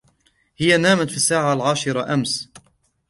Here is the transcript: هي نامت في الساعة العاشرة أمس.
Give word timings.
هي 0.57 0.77
نامت 0.77 1.09
في 1.09 1.15
الساعة 1.17 1.53
العاشرة 1.53 2.13
أمس. 2.13 2.49